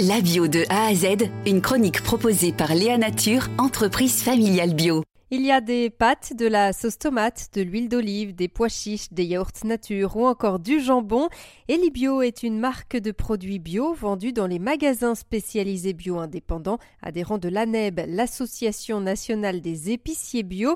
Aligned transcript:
La 0.00 0.20
bio 0.20 0.48
de 0.48 0.64
A 0.70 0.86
à 0.86 0.94
Z, 0.94 1.30
une 1.46 1.60
chronique 1.60 2.02
proposée 2.02 2.52
par 2.52 2.74
Léa 2.74 2.98
Nature, 2.98 3.46
entreprise 3.58 4.24
familiale 4.24 4.74
bio. 4.74 5.04
Il 5.30 5.46
y 5.46 5.52
a 5.52 5.60
des 5.60 5.88
pâtes, 5.88 6.32
de 6.36 6.48
la 6.48 6.72
sauce 6.72 6.98
tomate, 6.98 7.50
de 7.54 7.62
l'huile 7.62 7.88
d'olive, 7.88 8.34
des 8.34 8.48
pois 8.48 8.68
chiches, 8.68 9.12
des 9.12 9.24
yaourts 9.24 9.52
nature 9.62 10.16
ou 10.16 10.26
encore 10.26 10.58
du 10.58 10.80
jambon. 10.80 11.28
Elibio 11.68 12.22
est 12.22 12.42
une 12.42 12.58
marque 12.58 12.96
de 12.96 13.12
produits 13.12 13.60
bio 13.60 13.94
vendus 13.94 14.32
dans 14.32 14.48
les 14.48 14.58
magasins 14.58 15.14
spécialisés 15.14 15.92
bio 15.92 16.18
indépendants, 16.18 16.78
adhérents 17.00 17.38
de 17.38 17.48
l'ANEB, 17.48 18.00
l'Association 18.08 19.00
nationale 19.00 19.60
des 19.60 19.92
épiciers 19.92 20.42
bio. 20.42 20.74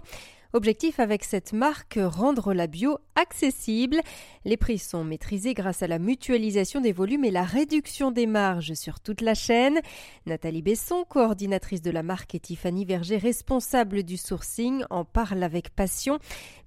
Objectif 0.54 0.98
avec 0.98 1.24
cette 1.24 1.52
marque, 1.52 1.98
rendre 2.02 2.54
la 2.54 2.66
bio 2.66 2.96
accessible. 3.16 4.00
Les 4.46 4.56
prix 4.56 4.78
sont 4.78 5.04
maîtrisés 5.04 5.52
grâce 5.52 5.82
à 5.82 5.86
la 5.86 5.98
mutualisation 5.98 6.80
des 6.80 6.92
volumes 6.92 7.26
et 7.26 7.30
la 7.30 7.44
réduction 7.44 8.10
des 8.10 8.26
marges 8.26 8.72
sur 8.72 8.98
toute 9.00 9.20
la 9.20 9.34
chaîne. 9.34 9.78
Nathalie 10.24 10.62
Besson, 10.62 11.04
coordinatrice 11.06 11.82
de 11.82 11.90
la 11.90 12.02
marque, 12.02 12.34
et 12.34 12.40
Tiffany 12.40 12.86
Verger, 12.86 13.18
responsable 13.18 14.04
du 14.04 14.16
sourcing, 14.16 14.84
en 14.88 15.04
parlent 15.04 15.42
avec 15.42 15.68
passion. 15.68 16.18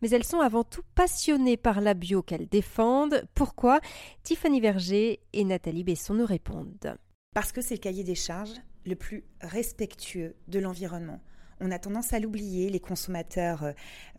Mais 0.04 0.12
elles 0.12 0.26
sont 0.26 0.42
avant 0.42 0.64
tout 0.64 0.84
passionnées 0.94 1.58
par 1.58 1.82
la 1.82 1.96
bio 1.96 2.22
qu'elles 2.22 2.48
défendent. 2.48 3.26
Pourquoi? 3.34 3.80
Tiffany 4.22 4.62
Verger 4.62 5.22
et 5.34 5.44
Nathalie 5.44 5.84
Besson 5.84 6.14
nous 6.14 6.26
répondent. 6.28 6.98
Parce 7.34 7.52
que 7.52 7.62
c'est 7.62 7.76
le 7.76 7.80
cahier 7.80 8.04
des 8.04 8.14
charges 8.14 8.62
le 8.86 8.96
plus 8.96 9.24
respectueux 9.42 10.36
de 10.48 10.60
l'environnement 10.60 11.20
on 11.62 11.72
a 11.72 11.80
tendance 11.80 12.12
à 12.14 12.20
l'oublier, 12.20 12.70
les 12.70 12.80
consommateurs 12.80 13.64
euh, 13.64 13.72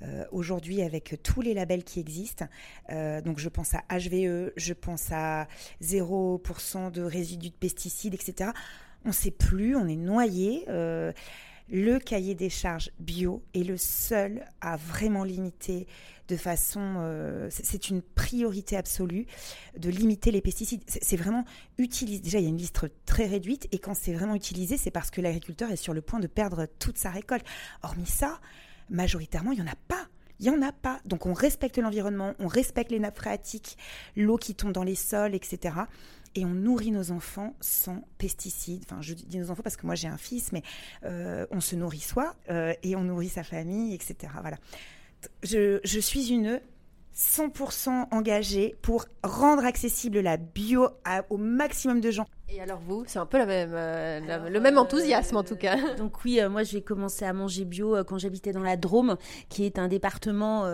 euh, 0.02 0.24
aujourd'hui 0.33 0.80
avec 0.83 1.19
tous 1.23 1.42
les 1.42 1.55
labels 1.55 1.84
qui 1.84 2.00
existent. 2.00 2.46
Euh, 2.91 3.20
donc 3.20 3.38
je 3.38 3.48
pense 3.48 3.74
à 3.74 3.83
HVE, 3.91 4.52
je 4.56 4.73
pense 4.73 5.10
à 5.10 5.48
0% 5.83 6.91
de 6.92 7.02
résidus 7.02 7.50
de 7.50 7.55
pesticides, 7.55 8.14
etc. 8.14 8.50
On 9.05 9.09
ne 9.09 9.14
sait 9.14 9.33
plus, 9.33 9.77
on 9.77 9.86
est 9.86 9.97
noyé. 9.97 10.64
Le 11.72 11.98
cahier 11.98 12.34
des 12.34 12.50
charges 12.50 12.91
bio 13.00 13.42
est 13.55 13.64
le 13.64 13.78
seul 13.78 14.44
à 14.60 14.77
vraiment 14.77 15.24
limiter 15.24 15.86
de 16.28 16.36
façon, 16.36 16.97
euh, 16.98 17.48
c'est 17.50 17.88
une 17.91 18.00
priorité 18.00 18.77
absolue 18.77 19.27
de 19.77 19.91
limiter 19.91 20.30
les 20.30 20.41
pesticides. 20.41 20.82
C'est 20.86 21.16
vraiment 21.16 21.44
utilisé. 21.78 22.22
Déjà, 22.22 22.38
il 22.38 22.44
y 22.44 22.47
a 22.47 22.48
une 22.48 22.56
liste 22.56 22.86
très 23.05 23.27
réduite 23.27 23.69
et 23.72 23.78
quand 23.78 23.94
c'est 23.94 24.12
vraiment 24.14 24.34
utilisé, 24.34 24.77
c'est 24.77 24.91
parce 24.91 25.10
que 25.10 25.20
l'agriculteur 25.20 25.70
est 25.70 25.77
sur 25.77 25.92
le 25.92 26.00
point 26.00 26.20
de 26.20 26.27
perdre 26.27 26.66
toute 26.78 26.97
sa 26.97 27.10
récolte. 27.10 27.44
Hormis 27.82 28.06
ça, 28.06 28.41
majoritairement, 28.88 29.52
il 29.52 29.56
n'y 29.56 29.69
en 29.69 29.72
a 29.72 29.77
pas. 29.88 30.06
Il 30.41 30.50
n'y 30.50 30.56
en 30.56 30.62
a 30.62 30.72
pas. 30.72 31.00
Donc 31.04 31.27
on 31.27 31.34
respecte 31.34 31.78
l'environnement, 31.78 32.34
on 32.38 32.47
respecte 32.47 32.91
les 32.91 32.98
nappes 32.98 33.19
phréatiques, 33.19 33.77
l'eau 34.16 34.36
qui 34.36 34.54
tombe 34.54 34.72
dans 34.72 34.84
les 34.84 34.94
sols, 34.94 35.34
etc. 35.34 35.75
Et 36.34 36.44
on 36.44 36.50
nourrit 36.50 36.91
nos 36.91 37.11
enfants 37.11 37.55
sans 37.61 38.02
pesticides. 38.19 38.84
Enfin, 38.84 39.02
je 39.02 39.14
dis 39.14 39.38
nos 39.38 39.50
enfants 39.50 39.62
parce 39.62 39.77
que 39.77 39.86
moi 39.86 39.94
j'ai 39.94 40.08
un 40.08 40.16
fils, 40.16 40.52
mais 40.52 40.62
euh, 41.05 41.47
on 41.50 41.61
se 41.61 41.77
nourrit 41.77 42.00
soi 42.00 42.34
euh, 42.50 42.72
et 42.83 42.97
on 42.97 43.02
nourrit 43.02 43.28
sa 43.28 43.44
famille, 43.44 43.94
etc. 43.94 44.33
Voilà 44.41 44.56
je, 45.42 45.80
je 45.84 46.00
suis 46.00 46.30
une 46.30 46.60
100% 47.16 48.06
engagée 48.10 48.77
pour 48.82 49.06
rendre 49.22 49.64
accessible 49.64 50.20
la 50.20 50.36
bio 50.36 50.88
au 51.30 51.36
maximum 51.36 52.00
de 52.00 52.10
gens. 52.10 52.27
Et 52.54 52.60
alors 52.60 52.80
vous, 52.86 53.04
c'est 53.06 53.19
un 53.19 53.24
peu 53.24 53.38
la 53.38 53.46
même, 53.46 53.72
euh, 53.72 54.50
le 54.50 54.60
même 54.60 54.77
enthousiasme 54.77 55.36
en 55.38 55.42
tout 55.42 55.56
cas. 55.56 55.78
Euh, 55.78 55.94
donc 55.96 56.22
oui, 56.22 56.38
euh, 56.38 56.50
moi 56.50 56.64
j'ai 56.64 56.82
commencé 56.82 57.24
à 57.24 57.32
manger 57.32 57.64
bio 57.64 58.04
quand 58.04 58.19
j'habitais 58.19 58.52
dans 58.52 58.62
la 58.62 58.77
Drôme, 58.77 59.16
qui 59.48 59.64
est 59.64 59.78
un 59.78 59.88
département 59.88 60.66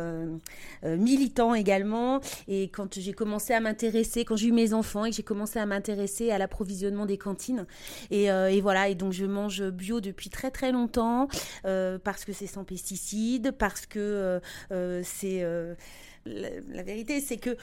militant 0.83 1.55
également. 1.55 2.21
Et 2.49 2.65
quand 2.65 2.99
j'ai 2.99 3.13
commencé 3.13 3.53
à 3.53 3.61
m'intéresser, 3.61 4.25
quand 4.25 4.35
j'ai 4.35 4.49
eu 4.49 4.53
mes 4.53 4.75
enfants 4.75 5.05
et 5.05 5.11
que 5.11 5.17
j'ai 5.17 5.23
commencé 5.23 5.59
à 5.61 5.67
m'intéresser 5.67 6.33
à 6.33 6.39
l'approvisionnement 6.39 7.07
des 7.07 7.19
cantines. 7.19 7.67
Et, 8.11 8.25
et, 8.25 8.61
voilà, 8.61 8.89
et 8.89 8.95
donc 8.95 9.13
je 9.13 9.27
mange 9.27 9.63
bio 9.71 10.01
depuis 10.01 10.31
très 10.31 10.51
très 10.51 10.73
longtemps 10.73 11.29
parce 11.63 12.25
que 12.25 12.33
c'est 12.33 12.47
sans 12.47 12.65
pesticides, 12.65 13.53
parce 13.53 13.87
que 13.87 14.41
c'est 15.03 15.45
la, 16.29 16.83
vérité, 16.83 17.21
c'est 17.21 17.37
que 17.37 17.51
euh, 17.51 17.55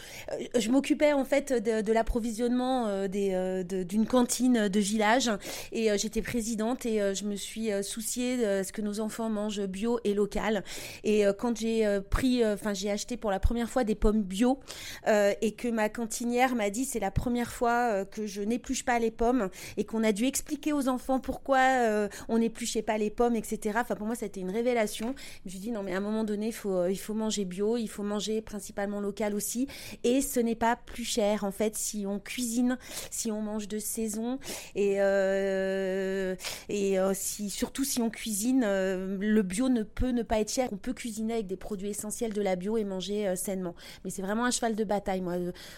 je 0.58 0.70
m'occupais 0.70 1.14
en 1.14 1.26
fait 1.26 1.54
de, 1.54 1.94
l'approvisionnement 1.94 2.88
euh, 2.88 3.08
euh, 3.16 3.64
d'une 3.64 4.06
cantine 4.06 4.68
de 4.68 4.80
village 4.80 5.32
et 5.72 5.98
j'étais 5.98 6.22
présidente 6.22 6.86
et 6.86 7.16
je 7.16 7.26
me 7.26 7.36
suis 7.36 7.70
souciée 7.84 8.38
de 8.38 8.64
ce 8.64 8.72
que 8.72 8.82
nos 8.82 9.00
enfants 9.00 9.30
mangent 9.30 9.66
bio 9.66 10.00
et 10.04 10.14
local. 10.14 10.64
Et 11.04 11.24
quand 11.38 11.58
j'ai 11.58 12.00
pris, 12.10 12.46
enfin 12.46 12.74
j'ai 12.74 12.92
acheté 12.92 13.18
pour 13.18 13.32
la 13.32 13.40
première 13.40 13.70
fois 13.70 13.84
des 13.84 13.96
pommes 13.96 14.24
bio 14.24 14.60
et 15.08 15.54
que 15.54 15.68
ma 15.70 15.90
cantinière 15.90 16.56
m'a 16.56 16.70
dit 16.70 16.86
c'est 16.86 17.00
la 17.00 17.12
première 17.12 17.52
fois 17.52 18.06
que 18.06 18.26
je 18.26 18.42
n'épluche 18.42 18.84
pas 18.84 19.00
les 19.00 19.12
pommes 19.12 19.50
et 19.78 19.86
qu'on 19.86 20.04
a 20.04 20.12
dû 20.12 20.26
expliquer 20.26 20.74
aux 20.74 20.88
enfants 20.88 21.20
pourquoi 21.20 22.08
on 22.28 22.40
n'épluchait 22.40 22.82
pas 22.82 22.98
les 22.98 23.10
pommes, 23.10 23.36
etc. 23.36 23.80
Enfin 23.82 23.96
pour 23.96 24.08
moi 24.08 24.16
ça 24.16 24.26
a 24.26 24.28
été 24.28 24.42
une 24.42 24.52
révélation. 24.52 25.16
Je 25.18 25.46
me 25.46 25.50
suis 25.52 25.60
dit 25.60 25.72
non 25.72 25.84
mais 25.84 25.94
à 25.94 25.98
un 25.98 26.02
moment 26.02 26.24
donné 26.24 26.48
il 26.48 26.54
faut, 26.54 26.88
il 26.88 27.00
faut 27.00 27.14
manger 27.14 27.46
bio, 27.46 27.78
il 27.78 27.88
faut 27.88 28.04
manger 28.04 28.42
principalement 28.56 29.02
local 29.02 29.36
aussi. 29.36 29.68
Et 30.06 30.22
ce 30.22 30.40
n'est 30.40 30.56
pas 30.56 30.78
plus 30.78 31.04
cher 31.04 31.44
en 31.44 31.52
fait 31.52 31.76
si 31.76 32.06
on 32.08 32.20
cuisine, 32.20 32.78
si 33.12 33.34
on 33.34 33.42
mange 33.42 33.68
de 33.68 33.80
saison 33.80 34.40
et, 34.76 34.96
euh, 35.00 36.36
et 36.70 36.98
euh, 36.98 37.12
si, 37.14 37.50
surtout 37.50 37.84
si 37.84 38.02
on 38.02 38.10
cuisine, 38.10 38.64
euh, 38.66 39.18
le 39.20 39.42
bio 39.42 39.68
ne 39.68 39.84
peut 39.84 40.12
ne 40.12 40.24
pas 40.24 40.40
être 40.40 40.52
cher. 40.52 40.70
On 40.72 40.78
peut 40.78 40.94
cuisiner 40.94 41.34
avec 41.34 41.48
des 41.48 41.58
produits 41.58 41.90
essentiels 41.90 42.32
de 42.32 42.42
la 42.42 42.56
bio 42.56 42.78
et 42.78 42.86
manger 42.86 43.36
sainement. 43.36 43.76
Mais 44.06 44.10
c'est 44.10 44.22
vraiment 44.22 44.46
un 44.46 44.52
cheval 44.52 44.76
de 44.76 44.86
bataille, 44.86 45.20
moi, 45.20 45.36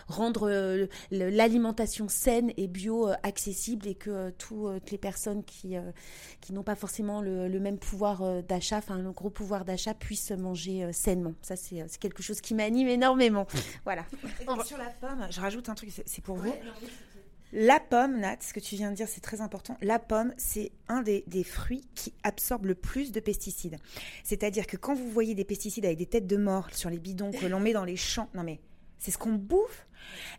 rendre 0.08 0.88
l'alimentation 1.10 2.08
saine 2.10 2.52
et 2.58 2.68
bio 2.68 3.10
accessible 3.24 3.88
et 3.88 3.96
que 3.96 4.30
toutes 4.38 4.92
les 4.92 5.00
personnes 5.00 5.44
qui, 5.44 5.76
qui 6.42 6.54
n'ont 6.54 6.64
pas 6.64 6.76
forcément 6.76 7.22
le, 7.22 7.48
le 7.48 7.60
même 7.60 7.80
pouvoir 7.80 8.44
d'achat, 8.44 8.78
enfin 8.78 9.00
le 9.00 9.12
gros 9.12 9.32
pouvoir 9.32 9.66
d'achat, 9.66 9.96
puissent 9.96 10.32
manger 10.32 10.88
sainement. 10.94 11.34
Ça, 11.42 11.56
c'est 11.56 11.84
quelque 12.00 12.22
chose 12.22 12.40
qui 12.42 12.54
m'a 12.54 12.67
m'anime 12.68 12.88
énormément. 12.90 13.48
voilà. 13.86 14.06
Sur 14.66 14.78
la 14.78 14.90
pomme, 14.90 15.28
je 15.30 15.40
rajoute 15.40 15.70
un 15.70 15.76
truc, 15.76 15.90
c'est 16.06 16.24
pour 16.24 16.36
vous. 16.36 16.54
La 17.54 17.80
pomme, 17.80 18.20
Nat, 18.20 18.38
ce 18.42 18.54
que 18.54 18.60
tu 18.60 18.76
viens 18.76 18.92
de 18.92 18.96
dire, 18.96 19.08
c'est 19.08 19.22
très 19.22 19.40
important. 19.40 19.78
La 19.82 20.00
pomme, 20.00 20.34
c'est 20.36 20.74
un 20.90 21.02
des, 21.02 21.24
des, 21.28 21.46
fruits 21.46 21.88
qui 21.96 22.14
absorbe 22.24 22.66
le 22.66 22.76
plus 22.76 23.14
de 23.14 23.22
pesticides. 23.22 23.78
C'est-à-dire 24.26 24.68
que 24.68 24.76
quand 24.76 24.94
vous 24.94 25.10
voyez 25.10 25.34
des 25.34 25.46
pesticides 25.46 25.86
avec 25.86 25.98
des 25.98 26.06
têtes 26.08 26.28
de 26.28 26.36
mort 26.36 26.68
sur 26.74 26.90
les 26.90 27.00
bidons 27.00 27.32
que 27.32 27.46
l'on 27.46 27.62
met 27.62 27.72
dans 27.72 27.86
les 27.86 27.96
champs, 27.96 28.30
non 28.34 28.44
mais 28.44 28.60
c'est 29.00 29.12
ce 29.12 29.18
qu'on 29.18 29.34
bouffe. 29.34 29.88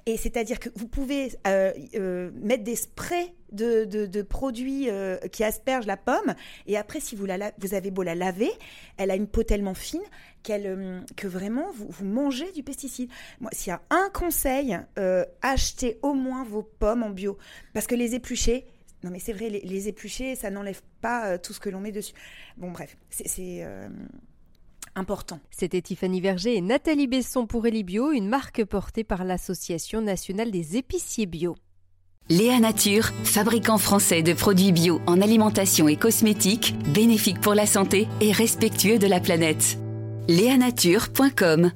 Et 0.07 0.17
c'est-à-dire 0.17 0.59
que 0.59 0.69
vous 0.75 0.89
pouvez 0.89 1.33
euh, 1.47 1.73
euh, 1.95 2.31
mettre 2.35 2.65
des 2.65 2.77
sprays 2.77 3.35
de, 3.53 4.23
produits 4.23 4.91
euh, 4.91 5.17
qui 5.33 5.45
aspergent 5.45 5.87
la 5.87 5.97
pomme, 5.97 6.35
et 6.67 6.77
après, 6.77 7.01
si 7.01 7.17
vous, 7.17 7.27
avez 7.31 7.91
beau 7.91 8.03
la 8.03 8.15
laver, 8.15 8.51
elle 8.97 9.11
a 9.11 9.17
une 9.17 9.27
peau 9.27 9.43
tellement 9.43 9.75
fine 9.75 10.03
que 10.45 11.27
vraiment, 11.27 11.71
vous, 11.73 11.89
vous, 11.91 12.05
mangez 12.07 12.51
du 12.53 12.63
pesticide. 12.63 13.11
Moi, 13.41 13.51
s'il 13.53 13.71
y 13.71 13.75
a 13.75 13.83
un 13.91 14.09
conseil, 14.15 14.79
achetez 15.43 15.99
au 16.03 16.15
moins 16.15 16.45
vos 16.45 16.63
pommes 16.63 17.03
en 17.03 17.11
bio. 17.11 17.37
Parce 17.75 17.87
que 17.87 17.95
les 17.95 18.15
éplucher, 18.15 18.67
non 19.03 19.11
mais 19.11 19.19
c'est 19.19 19.35
vrai, 19.35 19.51
les, 19.51 19.61
les, 19.61 19.89
éplucher, 19.89 20.37
ça 20.37 20.51
n'enlève 20.51 20.81
pas 21.03 21.37
tout 21.37 21.53
ce 21.53 21.61
que 21.61 21.69
l'on 21.69 21.81
met 21.81 21.93
dessus. 21.93 22.15
Bon 22.57 22.71
bref, 22.71 22.97
c'est 23.11 23.67
important. 24.99 25.41
C'était 25.51 25.81
Tiffany 25.81 26.21
Verger 26.21 26.57
et 26.57 26.61
Nathalie 26.61 27.07
Besson 27.07 27.47
pour 27.47 27.67
Elibio, 27.67 28.13
une 28.13 28.29
marque 28.29 28.65
portée 28.65 29.05
par 29.05 29.25
l'Association 29.25 30.01
nationale 30.01 30.51
des 30.51 30.77
épiciers 30.77 31.27
bio. 31.27 31.57
Léa 32.29 32.61
Nature, 32.61 33.07
fabricant 33.25 33.79
français 33.79 34.23
de 34.23 34.35
produits 34.35 34.73
bio 34.73 35.01
en 35.07 35.23
alimentation 35.23 35.89
et 35.89 35.97
cosmétiques, 35.97 36.75
bénéfiques 36.93 37.41
pour 37.41 37.55
la 37.55 37.65
santé 37.65 38.07
et 38.21 38.33
respectueux 38.33 38.99
de 38.99 39.07
la 39.07 39.21
planète. 39.21 39.79
Léanature.com 40.29 41.73